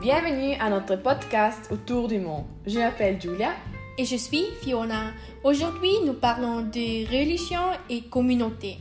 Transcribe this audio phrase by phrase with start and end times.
[0.00, 2.46] Bienvenue à notre podcast Autour du monde.
[2.66, 3.50] Je m'appelle Julia.
[3.98, 5.12] Et je suis Fiona.
[5.44, 8.78] Aujourd'hui, nous parlons de religion et communauté.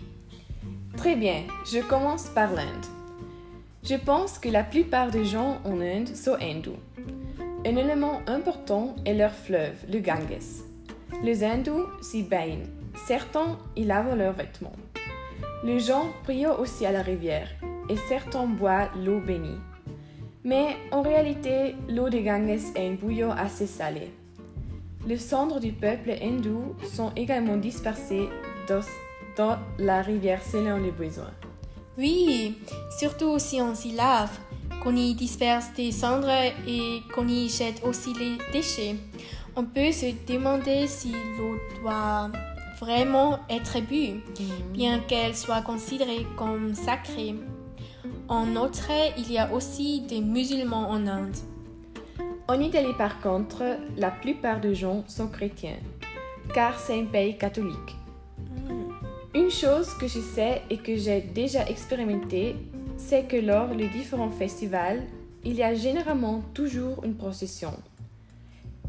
[0.96, 2.86] Très bien, je commence par l'Inde.
[3.84, 6.80] Je pense que la plupart des gens en Inde sont hindous.
[7.66, 10.64] Un élément important est leur fleuve, le Ganges.
[11.22, 12.68] Les hindous s'y baignent.
[13.08, 14.78] Certains y lavent leurs vêtements.
[15.66, 17.50] Les gens prient aussi à la rivière
[17.90, 19.60] et certains boivent l'eau bénie.
[20.44, 24.12] Mais en réalité, l'eau de Ganges est un bouillon assez salé.
[25.06, 28.30] Les cendres du peuple hindou sont également dispersées
[28.68, 28.82] dans,
[29.38, 31.34] dans la rivière selon les besoins.
[31.98, 32.58] Oui,
[32.98, 34.32] surtout si on s'y lave,
[34.82, 36.30] qu'on y disperse des cendres
[36.68, 38.96] et qu'on y jette aussi les déchets.
[39.56, 42.30] On peut se demander si l'eau doit
[42.80, 44.22] vraiment être bue,
[44.72, 47.36] bien qu'elle soit considérée comme sacrée.
[48.28, 51.36] En outre, il y a aussi des musulmans en Inde.
[52.48, 53.64] En Italie, par contre,
[53.98, 55.78] la plupart des gens sont chrétiens,
[56.54, 57.96] car c'est un pays catholique.
[59.36, 62.56] Une chose que je sais et que j'ai déjà expérimenté,
[62.98, 65.04] c'est que lors des différents festivals,
[65.44, 67.74] il y a généralement toujours une procession.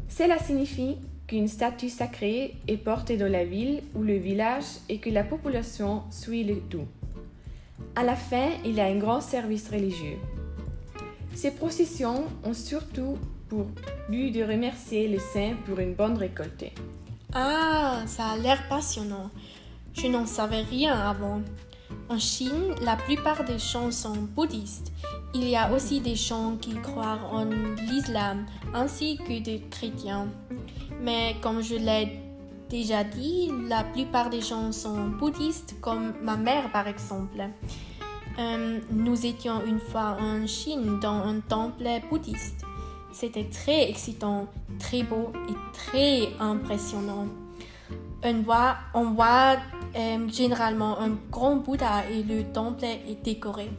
[0.09, 5.09] Cela signifie qu'une statue sacrée est portée dans la ville ou le village et que
[5.09, 6.87] la population suit le tout.
[7.95, 10.17] À la fin, il y a un grand service religieux.
[11.35, 13.17] Ces processions ont surtout
[13.49, 13.67] pour
[14.09, 16.65] but de remercier les saints pour une bonne récolte.
[17.33, 19.29] Ah, ça a l'air passionnant.
[19.93, 21.41] Je n'en savais rien avant.
[22.07, 24.93] En Chine, la plupart des chants sont bouddhistes.
[25.33, 27.45] Il y a aussi des chants qui croient en
[27.89, 30.27] l'islam, ainsi que des chrétiens.
[31.01, 32.20] Mais comme je l'ai
[32.71, 37.43] déjà dit, la plupart des gens sont bouddhistes, comme ma mère par exemple.
[38.39, 42.63] Euh, nous étions une fois en Chine dans un temple bouddhiste.
[43.11, 44.47] C'était très excitant,
[44.79, 47.27] très beau et très impressionnant.
[48.23, 49.57] On voit,
[49.97, 53.69] euh, généralement un grand Bouddha et le temple est décoré.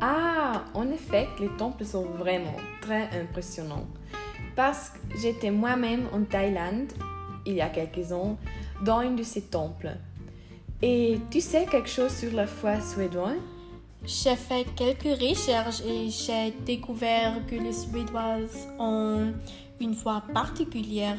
[0.00, 3.86] Ah, en effet, les temples sont vraiment très impressionnants.
[4.54, 6.92] Parce que j'étais moi-même en Thaïlande,
[7.46, 8.36] il y a quelques ans,
[8.84, 9.96] dans un de ces temples.
[10.82, 13.36] Et tu sais quelque chose sur la foi suédoise
[14.06, 19.32] J'ai fait quelques recherches et j'ai découvert que les Suédoises ont
[19.78, 21.18] une foi particulière.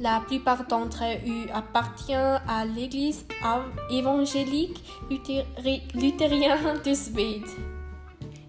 [0.00, 3.26] La plupart d'entre eux appartiennent à l'église
[3.90, 4.82] évangélique
[5.94, 7.48] luthérienne de Suède.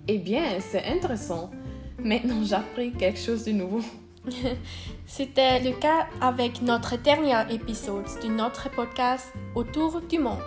[0.07, 1.51] Eh bien, c'est intéressant.
[1.99, 3.81] Maintenant, j'ai appris quelque chose de nouveau.
[5.05, 10.41] C'était le cas avec notre dernier épisode de notre podcast Autour du monde.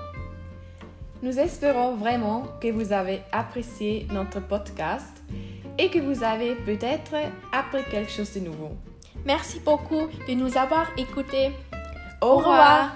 [1.23, 5.23] Nous espérons vraiment que vous avez apprécié notre podcast
[5.79, 7.15] et que vous avez peut-être
[7.53, 8.73] appris quelque chose de nouveau.
[9.25, 11.51] Merci beaucoup de nous avoir écoutés.
[12.21, 12.95] Au revoir.